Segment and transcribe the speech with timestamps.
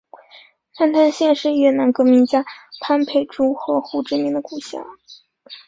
[0.79, 2.43] 南坛县是越南革命家
[2.79, 4.83] 潘佩珠和胡志明的故乡。